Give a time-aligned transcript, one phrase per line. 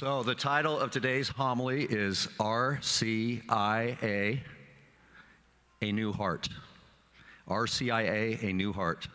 [0.00, 4.40] So, the title of today's homily is RCIA,
[5.82, 6.48] A New Heart.
[7.46, 9.08] RCIA, A New Heart.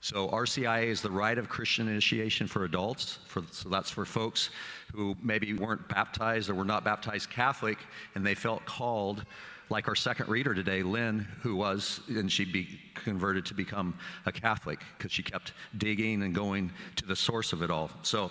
[0.00, 3.18] So, RCIA is the Rite of Christian Initiation for Adults.
[3.26, 4.50] For, so, that's for folks
[4.94, 7.78] who maybe weren't baptized or were not baptized Catholic
[8.14, 9.24] and they felt called,
[9.70, 14.30] like our second reader today, Lynn, who was, and she be converted to become a
[14.30, 17.90] Catholic because she kept digging and going to the source of it all.
[18.02, 18.30] So,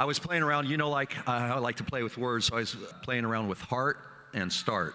[0.00, 2.60] I was playing around, you know, like I like to play with words, so I
[2.60, 3.98] was playing around with heart
[4.32, 4.94] and start.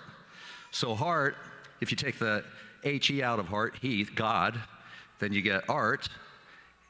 [0.71, 1.35] So, heart,
[1.81, 2.45] if you take the
[2.83, 4.57] HE out of heart, He, God,
[5.19, 6.07] then you get art,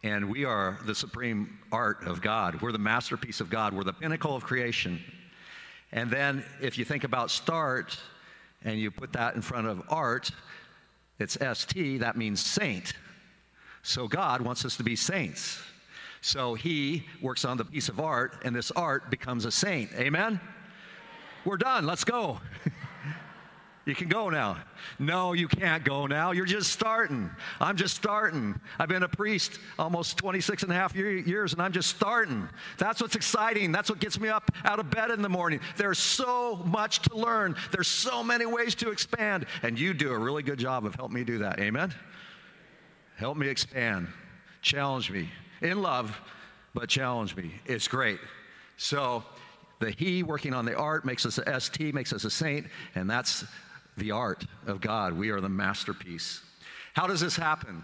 [0.03, 2.61] and we are the supreme art of God.
[2.61, 5.01] We're the masterpiece of God, we're the pinnacle of creation.
[5.91, 7.97] And then if you think about start
[8.63, 10.29] and you put that in front of art,
[11.17, 12.93] it's ST, that means saint.
[13.81, 15.63] So, God wants us to be saints.
[16.23, 19.91] So he works on the piece of art, and this art becomes a saint.
[19.95, 20.39] Amen?
[21.43, 21.85] We're done.
[21.85, 22.39] Let's go.
[23.85, 24.59] You can go now.
[24.97, 26.31] No, you can't go now.
[26.31, 27.29] You're just starting.
[27.59, 28.57] I'm just starting.
[28.79, 32.47] I've been a priest almost 26 and a half years, and I'm just starting.
[32.77, 33.73] That's what's exciting.
[33.73, 35.59] That's what gets me up out of bed in the morning.
[35.75, 40.17] There's so much to learn, there's so many ways to expand, and you do a
[40.17, 41.59] really good job of helping me do that.
[41.59, 41.93] Amen?
[43.17, 44.07] Help me expand.
[44.61, 45.29] Challenge me
[45.61, 46.19] in love,
[46.73, 47.53] but challenge me.
[47.65, 48.19] It's great.
[48.77, 49.23] So,
[49.79, 53.09] the He working on the art makes us a ST, makes us a saint, and
[53.09, 53.43] that's
[53.97, 55.13] the art of God.
[55.13, 56.41] We are the masterpiece.
[56.93, 57.83] How does this happen?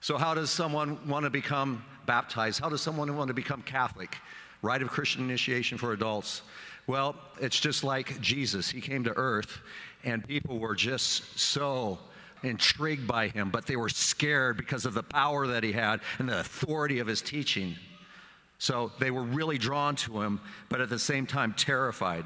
[0.00, 2.60] So, how does someone want to become baptized?
[2.60, 4.16] How does someone want to become Catholic?
[4.62, 6.42] Rite of Christian initiation for adults.
[6.86, 8.70] Well, it's just like Jesus.
[8.70, 9.60] He came to earth,
[10.04, 11.98] and people were just so
[12.46, 16.28] intrigued by him, but they were scared because of the power that he had and
[16.28, 17.76] the authority of his teaching.
[18.58, 22.24] So they were really drawn to him, but at the same time terrified.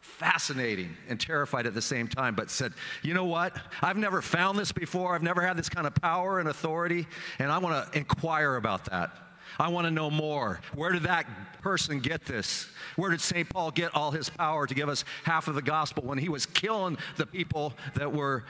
[0.00, 3.56] Fascinating and terrified at the same time, but said, You know what?
[3.80, 5.14] I've never found this before.
[5.14, 7.06] I've never had this kind of power and authority,
[7.38, 9.10] and I want to inquire about that.
[9.58, 10.60] I want to know more.
[10.74, 11.26] Where did that
[11.60, 12.68] person get this?
[12.96, 13.48] Where did St.
[13.48, 16.46] Paul get all his power to give us half of the gospel when he was
[16.46, 18.44] killing the people that were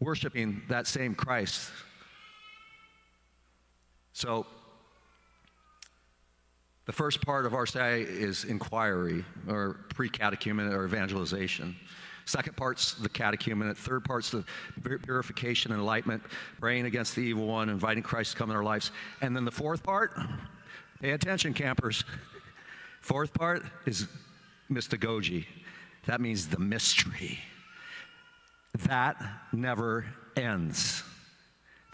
[0.00, 1.70] worshiping that same Christ.
[4.12, 4.46] So,
[6.86, 11.74] the first part of RCIA is inquiry or pre catechumenate or evangelization.
[12.26, 13.76] Second part's the catechumenate.
[13.76, 14.44] Third part's the
[14.82, 16.22] purification and enlightenment,
[16.60, 18.92] praying against the evil one, inviting Christ to come in our lives.
[19.20, 20.18] And then the fourth part,
[21.00, 22.04] pay attention, campers.
[23.00, 24.08] Fourth part is
[24.70, 25.46] mystagogy.
[26.06, 27.40] That means the mystery
[28.80, 29.16] that
[29.52, 30.04] never
[30.36, 31.02] ends.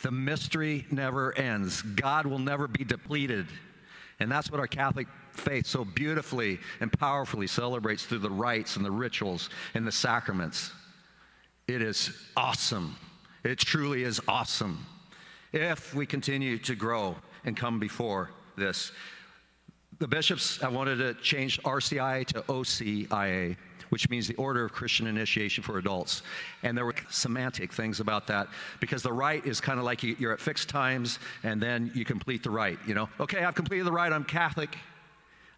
[0.03, 1.83] The mystery never ends.
[1.83, 3.47] God will never be depleted.
[4.19, 8.85] And that's what our Catholic faith so beautifully and powerfully celebrates through the rites and
[8.85, 10.73] the rituals and the sacraments.
[11.69, 12.97] It is awesome.
[13.45, 14.85] It truly is awesome.
[15.53, 18.93] If we continue to grow and come before this,
[19.99, 23.57] the bishops I wanted to change RCI to OCIA
[23.91, 26.23] which means the Order of Christian Initiation for Adults.
[26.63, 28.49] And there were semantic things about that
[28.81, 32.43] because the rite is kind of like you're at fixed times and then you complete
[32.43, 32.79] the rite.
[32.87, 34.77] You know, okay, I've completed the rite, I'm Catholic.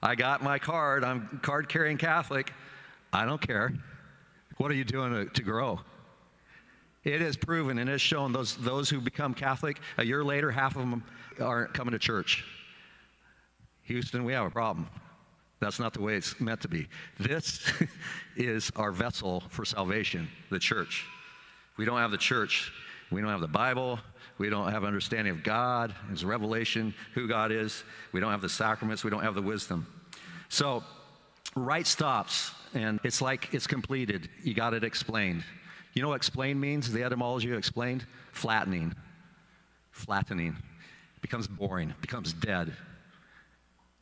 [0.02, 2.52] I got my card, I'm card carrying Catholic.
[3.12, 3.72] I don't care.
[4.56, 5.80] What are you doing to, to grow?
[7.04, 10.50] It is proven and it is shown those, those who become Catholic, a year later,
[10.50, 11.04] half of them
[11.40, 12.44] aren't coming to church.
[13.82, 14.88] Houston, we have a problem.
[15.62, 16.88] That's not the way it's meant to be.
[17.20, 17.60] This
[18.36, 21.06] is our vessel for salvation, the church.
[21.76, 22.72] We don't have the church.
[23.12, 24.00] We don't have the Bible.
[24.38, 27.84] We don't have understanding of God, His revelation, who God is.
[28.10, 29.04] We don't have the sacraments.
[29.04, 29.86] We don't have the wisdom.
[30.48, 30.82] So,
[31.54, 34.28] rite stops, and it's like it's completed.
[34.42, 35.44] You got it explained.
[35.92, 36.92] You know what explain means?
[36.92, 38.04] The etymology of explained?
[38.32, 38.96] Flattening.
[39.92, 40.56] Flattening.
[41.16, 42.72] It becomes boring, it becomes dead.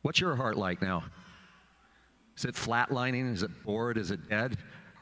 [0.01, 1.03] What's your heart like now?
[2.41, 3.31] Is it flatlining?
[3.31, 3.99] Is it bored?
[3.99, 4.57] Is it dead?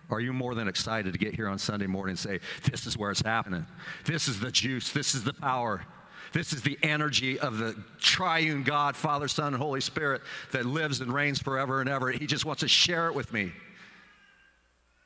[0.10, 2.98] Are you more than excited to get here on Sunday morning and say, This is
[2.98, 3.66] where it's happening?
[4.04, 4.92] This is the juice.
[4.92, 5.86] This is the power.
[6.34, 10.22] This is the energy of the triune God, Father, Son, and Holy Spirit
[10.52, 12.12] that lives and reigns forever and ever.
[12.12, 13.54] He just wants to share it with me.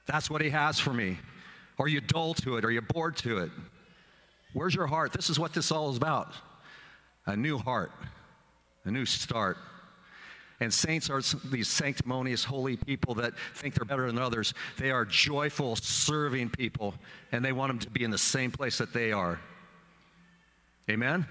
[0.07, 1.19] That's what He has for me.
[1.77, 2.65] Are you dull to it?
[2.65, 3.51] Are you bored to it?
[4.53, 5.13] Where's your heart?
[5.13, 6.33] This is what this all is about
[7.27, 7.91] a new heart,
[8.85, 9.57] a new start.
[10.59, 14.53] And saints are these sanctimonious, holy people that think they're better than others.
[14.77, 16.93] They are joyful, serving people,
[17.31, 19.39] and they want them to be in the same place that they are.
[20.89, 21.25] Amen?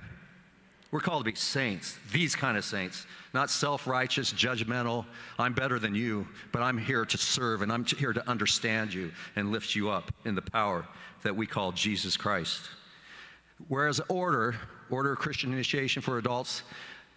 [0.92, 5.06] We're called to be saints, these kind of saints, not self righteous, judgmental.
[5.38, 9.10] I'm better than you, but I'm here to serve and I'm here to understand you
[9.34, 10.86] and lift you up in the power
[11.22, 12.60] that we call Jesus Christ.
[13.68, 14.56] Whereas order,
[14.90, 16.62] order of Christian initiation for adults,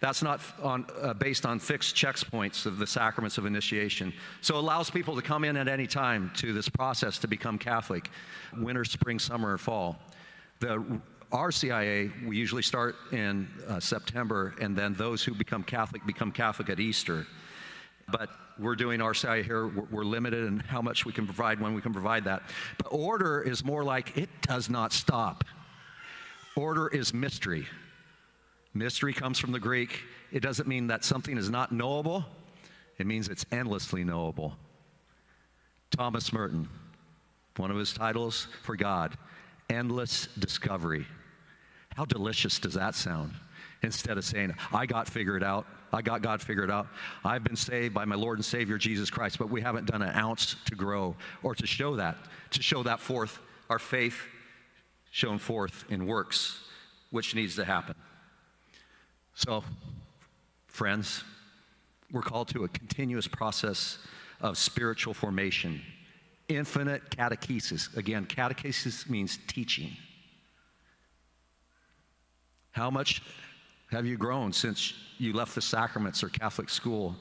[0.00, 4.12] that's not on, uh, based on fixed checkpoints of the sacraments of initiation.
[4.42, 7.58] So it allows people to come in at any time to this process to become
[7.58, 8.10] Catholic,
[8.58, 9.98] winter, spring, summer, or fall.
[10.60, 11.00] The
[11.32, 16.68] RCIA, we usually start in uh, September, and then those who become Catholic become Catholic
[16.68, 17.26] at Easter.
[18.08, 18.28] But
[18.58, 21.80] we're doing RCIA here, we're, we're limited in how much we can provide when we
[21.80, 22.42] can provide that.
[22.78, 25.44] But order is more like it does not stop.
[26.54, 27.66] Order is mystery.
[28.78, 30.02] Mystery comes from the Greek.
[30.32, 32.24] It doesn't mean that something is not knowable,
[32.98, 34.56] it means it's endlessly knowable.
[35.90, 36.68] Thomas Merton,
[37.56, 39.16] one of his titles for God,
[39.70, 41.06] Endless Discovery.
[41.94, 43.32] How delicious does that sound?
[43.82, 46.88] Instead of saying, I got figured out, I got God figured out,
[47.24, 50.14] I've been saved by my Lord and Savior Jesus Christ, but we haven't done an
[50.14, 52.16] ounce to grow or to show that,
[52.50, 53.38] to show that forth,
[53.70, 54.18] our faith
[55.10, 56.58] shown forth in works,
[57.10, 57.94] which needs to happen.
[59.36, 59.62] So,
[60.66, 61.22] friends,
[62.10, 63.98] we're called to a continuous process
[64.40, 65.82] of spiritual formation,
[66.48, 67.94] infinite catechesis.
[67.98, 69.94] Again, catechesis means teaching.
[72.70, 73.22] How much
[73.90, 77.14] have you grown since you left the sacraments or Catholic school?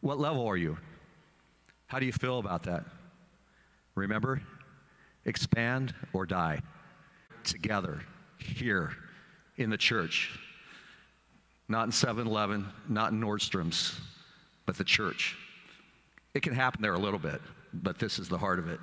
[0.00, 0.78] What level are you?
[1.86, 2.84] How do you feel about that?
[3.94, 4.42] Remember,
[5.26, 6.60] expand or die
[7.44, 8.00] together
[8.36, 8.90] here
[9.58, 10.36] in the church
[11.70, 13.98] not in 7 Eleven, not in Nordstrom's,
[14.66, 15.36] but the church.
[16.34, 17.40] It can happen there a little bit,
[17.72, 18.80] but this is the heart of it.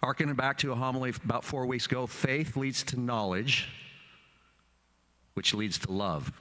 [0.00, 3.68] Harkening back to a homily about four weeks ago, faith leads to knowledge,
[5.34, 6.32] which leads to love.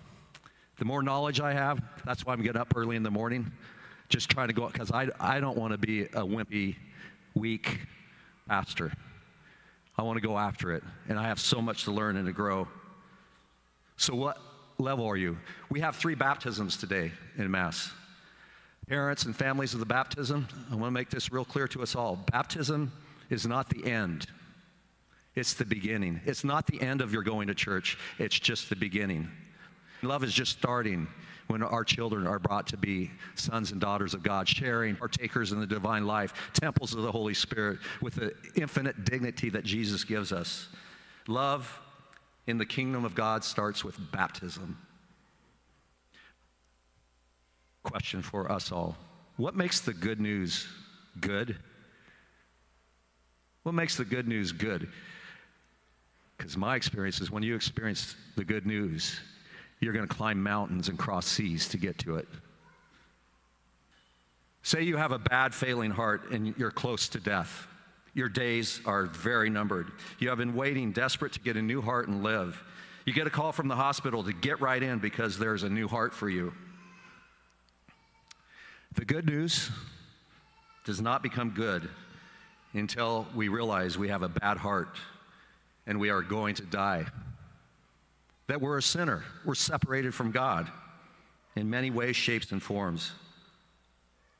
[0.77, 3.51] The more knowledge I have, that's why I'm getting up early in the morning,
[4.09, 6.75] just trying to go, because I, I don't want to be a wimpy,
[7.33, 7.79] weak
[8.47, 8.91] pastor.
[9.97, 12.31] I want to go after it, and I have so much to learn and to
[12.31, 12.67] grow.
[13.95, 14.37] So, what
[14.79, 15.37] level are you?
[15.69, 17.91] We have three baptisms today in Mass.
[18.87, 21.95] Parents and families of the baptism, I want to make this real clear to us
[21.95, 22.15] all.
[22.31, 22.91] Baptism
[23.29, 24.27] is not the end,
[25.35, 26.21] it's the beginning.
[26.25, 29.29] It's not the end of your going to church, it's just the beginning.
[30.03, 31.07] Love is just starting
[31.47, 35.59] when our children are brought to be sons and daughters of God, sharing, partakers in
[35.59, 40.31] the divine life, temples of the Holy Spirit with the infinite dignity that Jesus gives
[40.31, 40.67] us.
[41.27, 41.81] Love
[42.47, 44.77] in the kingdom of God starts with baptism.
[47.83, 48.97] Question for us all
[49.35, 50.67] What makes the good news
[51.19, 51.57] good?
[53.63, 54.87] What makes the good news good?
[56.37, 59.19] Because my experience is when you experience the good news,
[59.79, 62.27] you're going to climb mountains and cross seas to get to it.
[64.61, 67.67] Say you have a bad, failing heart and you're close to death.
[68.17, 69.91] Your days are very numbered.
[70.17, 72.63] You have been waiting, desperate to get a new heart and live.
[73.05, 75.87] You get a call from the hospital to get right in because there's a new
[75.87, 76.51] heart for you.
[78.95, 79.69] The good news
[80.83, 81.87] does not become good
[82.73, 84.97] until we realize we have a bad heart
[85.85, 87.05] and we are going to die.
[88.47, 90.71] That we're a sinner, we're separated from God
[91.55, 93.11] in many ways, shapes, and forms.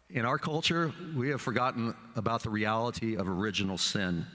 [0.09, 4.25] In our culture, we have forgotten about the reality of original sin.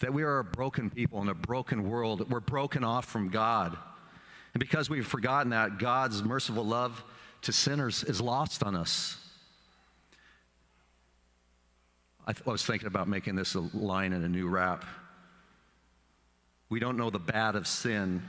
[0.00, 2.30] That we are a broken people in a broken world.
[2.30, 3.76] We're broken off from God.
[4.54, 7.04] And because we've forgotten that, God's merciful love
[7.42, 9.18] to sinners is lost on us.
[12.26, 14.84] I, th- I was thinking about making this a line in a new rap.
[16.70, 18.22] We don't know the bad of sin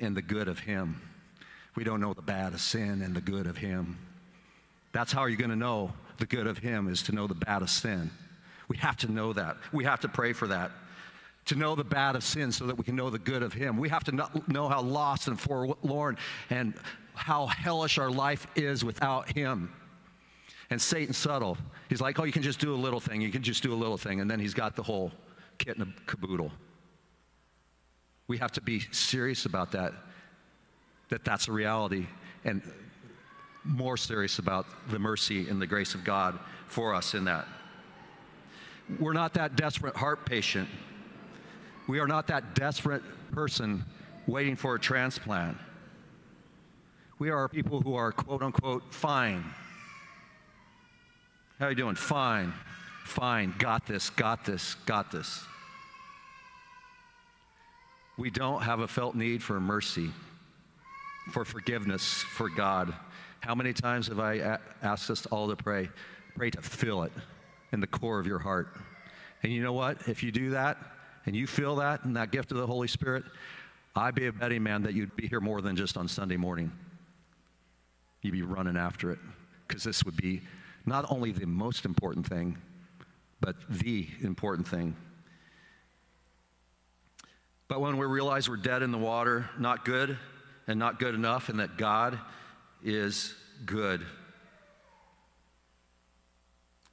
[0.00, 1.00] and the good of Him.
[1.76, 3.98] We don't know the bad of sin and the good of Him.
[4.92, 7.62] That's how you're going to know the good of Him is to know the bad
[7.62, 8.10] of sin.
[8.68, 9.56] We have to know that.
[9.72, 10.70] We have to pray for that.
[11.46, 13.76] To know the bad of sin so that we can know the good of Him.
[13.76, 16.18] We have to know how lost and forlorn
[16.50, 16.74] and
[17.14, 19.72] how hellish our life is without Him.
[20.70, 21.56] And Satan's subtle.
[21.88, 23.20] He's like, oh, you can just do a little thing.
[23.20, 24.20] You can just do a little thing.
[24.20, 25.12] And then he's got the whole
[25.58, 26.50] kit and caboodle.
[28.26, 29.92] We have to be serious about that,
[31.10, 32.06] that that's a reality.
[32.44, 32.62] And
[33.66, 37.46] more serious about the mercy and the grace of God for us in that.
[39.00, 40.68] We're not that desperate heart patient.
[41.88, 43.84] We are not that desperate person
[44.26, 45.56] waiting for a transplant.
[47.18, 49.44] We are people who are quote unquote fine.
[51.58, 51.96] How are you doing?
[51.96, 52.52] Fine.
[53.04, 53.54] Fine.
[53.58, 55.42] Got this, got this, got this.
[58.18, 60.10] We don't have a felt need for mercy.
[61.32, 62.94] for forgiveness for God.
[63.40, 65.88] How many times have I a- asked us all to pray?
[66.34, 67.12] Pray to feel it
[67.72, 68.68] in the core of your heart.
[69.42, 70.08] And you know what?
[70.08, 70.78] If you do that
[71.26, 73.24] and you feel that and that gift of the Holy Spirit,
[73.94, 76.70] I'd be a betting man that you'd be here more than just on Sunday morning.
[78.22, 79.18] You'd be running after it
[79.66, 80.42] because this would be
[80.84, 82.58] not only the most important thing,
[83.40, 84.96] but the important thing.
[87.68, 90.16] But when we realize we're dead in the water, not good
[90.66, 92.18] and not good enough, and that God
[92.86, 93.34] is
[93.66, 94.06] good,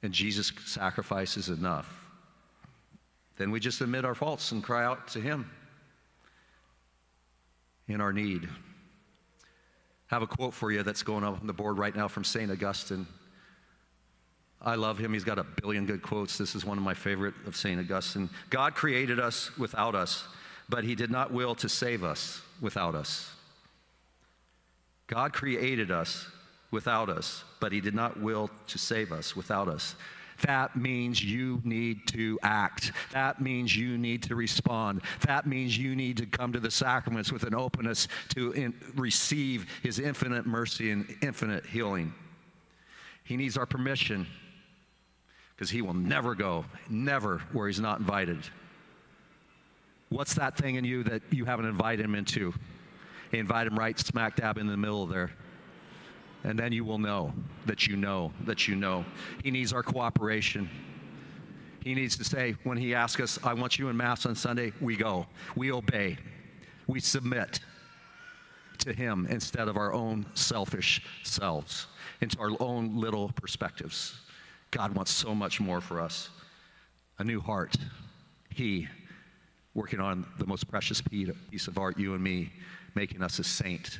[0.02, 1.88] and Jesus' sacrifice is enough,
[3.36, 5.50] then we just admit our faults and cry out to Him
[7.88, 8.48] in our need.
[10.10, 12.24] I have a quote for you that's going up on the board right now from
[12.24, 12.50] St.
[12.50, 13.06] Augustine.
[14.60, 15.12] I love him.
[15.12, 16.38] He's got a billion good quotes.
[16.38, 17.78] This is one of my favorite of St.
[17.78, 18.30] Augustine.
[18.48, 20.24] God created us without us,
[20.68, 23.33] but he did not will to save us without us.
[25.06, 26.26] God created us
[26.70, 29.94] without us, but he did not will to save us without us.
[30.42, 32.92] That means you need to act.
[33.12, 35.02] That means you need to respond.
[35.26, 39.66] That means you need to come to the sacraments with an openness to in, receive
[39.82, 42.12] his infinite mercy and infinite healing.
[43.22, 44.26] He needs our permission
[45.54, 48.38] because he will never go, never where he's not invited.
[50.08, 52.52] What's that thing in you that you haven't invited him into?
[53.38, 55.30] Invite him right smack dab in the middle there.
[56.44, 57.32] And then you will know
[57.66, 59.04] that you know that you know.
[59.42, 60.68] He needs our cooperation.
[61.82, 64.72] He needs to say, when he asks us, I want you in Mass on Sunday,
[64.80, 65.26] we go.
[65.56, 66.18] We obey.
[66.86, 67.60] We submit
[68.78, 71.86] to him instead of our own selfish selves,
[72.20, 74.20] into our own little perspectives.
[74.70, 76.30] God wants so much more for us
[77.18, 77.76] a new heart.
[78.50, 78.88] He
[79.74, 82.52] working on the most precious piece of art, you and me,
[82.94, 83.98] making us a saint.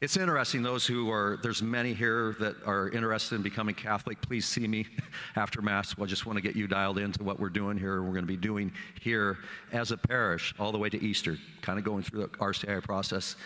[0.00, 4.18] It's interesting, those who are, there's many here that are interested in becoming Catholic.
[4.22, 4.86] Please see me
[5.36, 5.94] after Mass.
[6.00, 7.96] I just want to get you dialed into what we're doing here.
[7.96, 9.36] and We're going to be doing here
[9.72, 13.36] as a parish all the way to Easter, kind of going through the RCI process.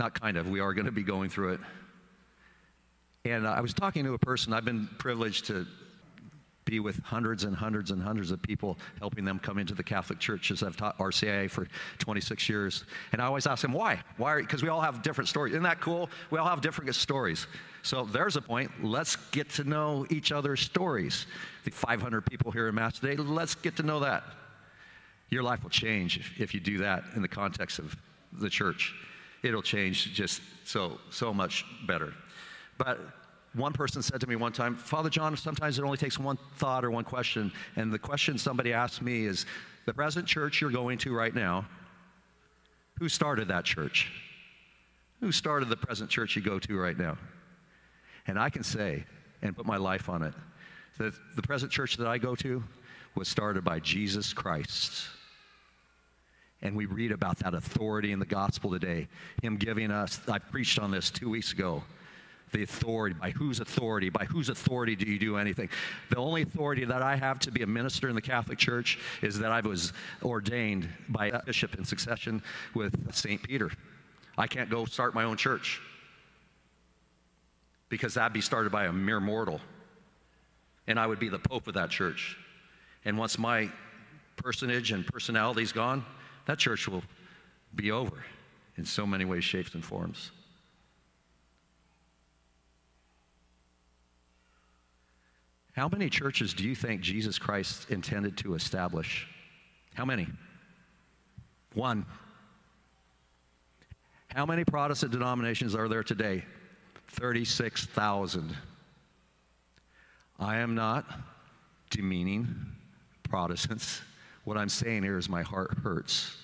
[0.00, 1.60] Not kind of, we are going to be going through it.
[3.24, 5.64] And I was talking to a person, I've been privileged to
[6.70, 10.18] be with hundreds and hundreds and hundreds of people, helping them come into the Catholic
[10.20, 11.66] Church as I've taught RCIA for
[11.98, 12.84] 26 years.
[13.12, 14.00] And I always ask them, why?
[14.16, 14.40] Why?
[14.40, 15.52] Because we all have different stories.
[15.52, 16.08] Isn't that cool?
[16.30, 17.46] We all have different stories.
[17.82, 18.70] So there's a point.
[18.82, 21.26] Let's get to know each other's stories.
[21.64, 24.22] The 500 people here in Mass today, let's get to know that.
[25.28, 27.96] Your life will change if you do that in the context of
[28.32, 28.94] the church.
[29.42, 32.12] It'll change just so, so much better.
[32.78, 33.00] But
[33.54, 36.84] one person said to me one time, Father John, sometimes it only takes one thought
[36.84, 37.52] or one question.
[37.76, 39.44] And the question somebody asked me is
[39.86, 41.66] the present church you're going to right now,
[42.98, 44.10] who started that church?
[45.20, 47.18] Who started the present church you go to right now?
[48.26, 49.04] And I can say,
[49.42, 50.34] and put my life on it,
[50.98, 52.62] that the present church that I go to
[53.16, 55.08] was started by Jesus Christ.
[56.62, 59.08] And we read about that authority in the gospel today.
[59.42, 61.82] Him giving us, I preached on this two weeks ago
[62.52, 63.14] the authority.
[63.18, 64.10] By whose authority?
[64.10, 65.68] By whose authority do you do anything?
[66.08, 69.38] The only authority that I have to be a minister in the Catholic Church is
[69.38, 69.92] that I was
[70.22, 72.42] ordained by a bishop in succession
[72.74, 73.42] with St.
[73.42, 73.70] Peter.
[74.36, 75.80] I can't go start my own church
[77.88, 79.60] because that'd be started by a mere mortal.
[80.86, 82.36] And I would be the pope of that church.
[83.04, 83.70] And once my
[84.36, 86.04] personage and personality's gone,
[86.46, 87.02] that church will
[87.74, 88.24] be over
[88.76, 90.30] in so many ways, shapes, and forms.
[95.72, 99.28] How many churches do you think Jesus Christ intended to establish?
[99.94, 100.26] How many?
[101.74, 102.04] One.
[104.34, 106.44] How many Protestant denominations are there today?
[107.08, 108.56] 36,000.
[110.38, 111.04] I am not
[111.90, 112.48] demeaning
[113.28, 114.00] Protestants.
[114.44, 116.36] What I'm saying here is my heart hurts.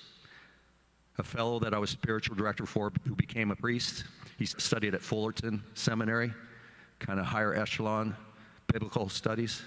[1.19, 4.05] A fellow that I was spiritual director for who became a priest,
[4.39, 6.33] he studied at Fullerton Seminary,
[6.99, 8.15] kind of higher echelon
[8.73, 9.63] biblical studies.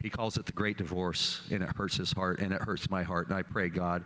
[0.00, 3.02] He calls it the great divorce, and it hurts his heart, and it hurts my
[3.02, 3.28] heart.
[3.28, 4.04] And I pray, God,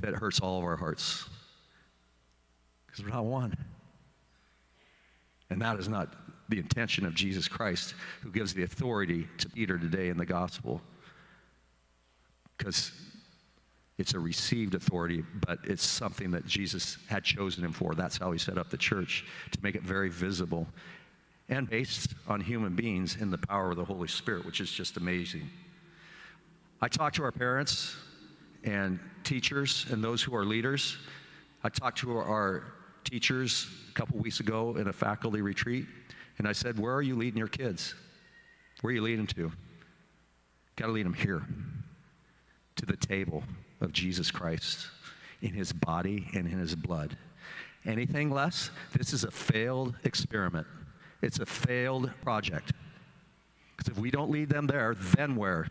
[0.00, 1.28] that it hurts all of our hearts.
[2.86, 3.56] Because we're not one.
[5.50, 6.14] And that is not
[6.48, 10.80] the intention of Jesus Christ, who gives the authority to Peter today in the gospel.
[12.56, 12.92] Because
[13.98, 17.94] it's a received authority, but it's something that Jesus had chosen him for.
[17.94, 20.66] That's how he set up the church, to make it very visible
[21.48, 24.96] and based on human beings in the power of the Holy Spirit, which is just
[24.96, 25.48] amazing.
[26.80, 27.96] I talk to our parents,
[28.64, 30.96] and teachers and those who are leaders.
[31.62, 32.64] I talked to our
[33.04, 35.86] teachers a couple weeks ago in a faculty retreat,
[36.38, 37.94] and I said, Where are you leading your kids?
[38.80, 39.52] Where are you leading them to?
[40.76, 41.42] Got to lead them here,
[42.76, 43.44] to the table
[43.80, 44.88] of Jesus Christ,
[45.42, 47.16] in his body and in his blood.
[47.86, 50.66] Anything less, this is a failed experiment.
[51.24, 52.72] It's a failed project.
[53.74, 55.68] Because if we don't lead them there, then where?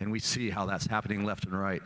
[0.00, 1.82] And we see how that's happening left and right.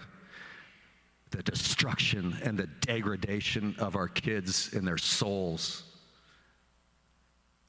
[1.33, 5.83] The destruction and the degradation of our kids and their souls.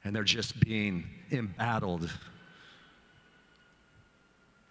[0.03, 2.11] And they're just being embattled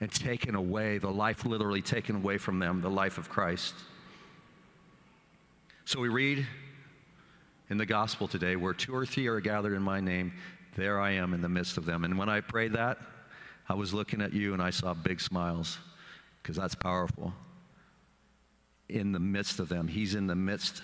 [0.00, 3.74] and taken away, the life literally taken away from them, the life of Christ.
[5.84, 6.46] So we read
[7.70, 10.32] in the gospel today where two or three are gathered in my name,
[10.76, 12.04] there I am in the midst of them.
[12.04, 12.98] And when I prayed that,
[13.68, 15.78] I was looking at you and I saw big smiles
[16.42, 17.32] because that's powerful.
[18.88, 20.82] In the midst of them, He's in the midst.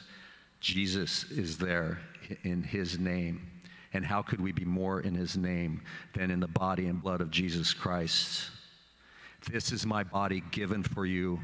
[0.60, 1.98] Jesus is there
[2.44, 3.50] in His name.
[3.92, 5.82] And how could we be more in His name
[6.14, 8.50] than in the body and blood of Jesus Christ?
[9.50, 11.40] This is my body given for you.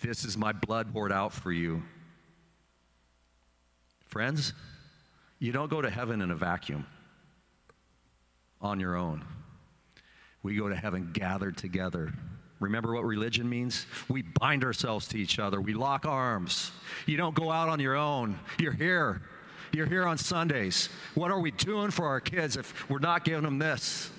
[0.00, 1.82] This is my blood poured out for you.
[4.14, 4.52] Friends,
[5.40, 6.86] you don't go to heaven in a vacuum
[8.60, 9.24] on your own.
[10.44, 12.12] We go to heaven gathered together.
[12.60, 13.86] Remember what religion means?
[14.08, 15.60] We bind ourselves to each other.
[15.60, 16.70] We lock arms.
[17.06, 18.38] You don't go out on your own.
[18.60, 19.20] You're here.
[19.72, 20.90] You're here on Sundays.
[21.16, 24.12] What are we doing for our kids if we're not giving them this?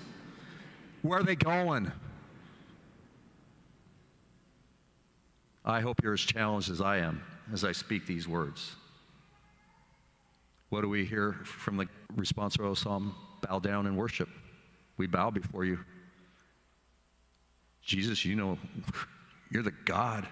[1.00, 1.90] Where are they going?
[5.64, 8.76] I hope you're as challenged as I am as I speak these words.
[10.68, 13.14] What do we hear from the response responsorial psalm?
[13.42, 14.28] Bow down and worship.
[14.96, 15.78] We bow before you.
[17.82, 18.58] Jesus, you know,
[19.50, 20.26] you're the God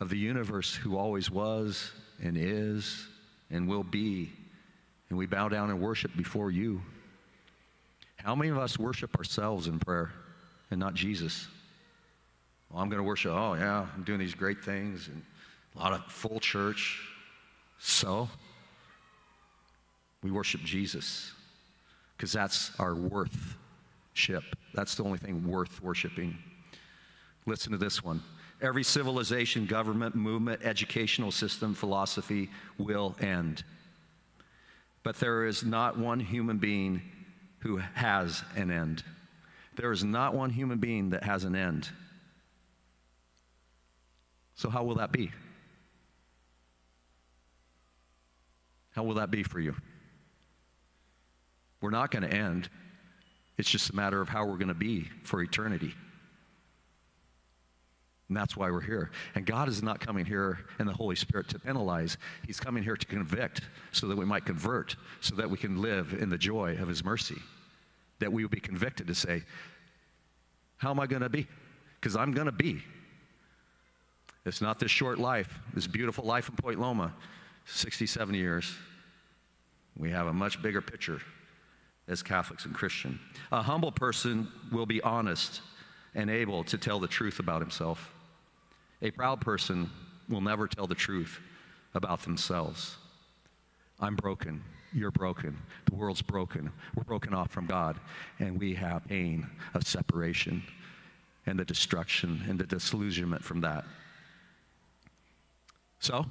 [0.00, 3.06] of the universe who always was and is
[3.50, 4.32] and will be.
[5.08, 6.82] And we bow down and worship before you.
[8.16, 10.12] How many of us worship ourselves in prayer
[10.70, 11.46] and not Jesus?
[12.70, 13.32] Well, I'm going to worship.
[13.32, 15.22] Oh, yeah, I'm doing these great things and
[15.76, 17.00] a lot of full church.
[17.84, 18.28] So,
[20.22, 21.32] we worship Jesus
[22.16, 23.56] because that's our worth
[24.12, 24.44] ship.
[24.72, 26.38] That's the only thing worth worshiping.
[27.44, 28.22] Listen to this one.
[28.60, 33.64] Every civilization, government, movement, educational system, philosophy will end.
[35.02, 37.02] But there is not one human being
[37.58, 39.02] who has an end.
[39.74, 41.88] There is not one human being that has an end.
[44.54, 45.32] So, how will that be?
[48.92, 49.74] How will that be for you?
[51.80, 52.68] We're not going to end.
[53.58, 55.94] It's just a matter of how we're going to be for eternity.
[58.28, 59.10] And that's why we're here.
[59.34, 62.16] And God is not coming here in the Holy Spirit to penalize.
[62.46, 66.14] He's coming here to convict so that we might convert, so that we can live
[66.18, 67.36] in the joy of His mercy.
[68.20, 69.42] That we will be convicted to say,
[70.78, 71.46] How am I going to be?
[72.00, 72.82] Because I'm going to be.
[74.46, 77.12] It's not this short life, this beautiful life in Point Loma,
[77.66, 78.74] 67 years.
[79.96, 81.20] We have a much bigger picture
[82.08, 83.20] as Catholics and Christian.
[83.50, 85.60] A humble person will be honest
[86.14, 88.12] and able to tell the truth about himself.
[89.00, 89.90] A proud person
[90.28, 91.40] will never tell the truth
[91.94, 92.96] about themselves.
[94.00, 94.62] I'm broken.
[94.92, 95.56] You're broken.
[95.86, 96.70] The world's broken.
[96.94, 97.98] We're broken off from God,
[98.38, 100.62] and we have pain of separation
[101.46, 103.84] and the destruction and the disillusionment from that.
[105.98, 106.26] So,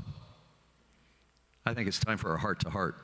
[1.66, 2.96] I think it's time for a heart to heart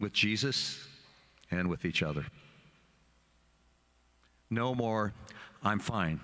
[0.00, 0.86] with Jesus
[1.50, 2.26] and with each other.
[4.50, 5.12] No more,
[5.62, 6.20] I'm fine.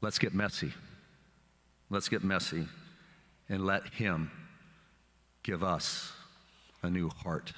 [0.00, 0.72] Let's get messy.
[1.90, 2.66] Let's get messy
[3.48, 4.30] and let Him
[5.42, 6.12] give us
[6.82, 7.52] a new heart.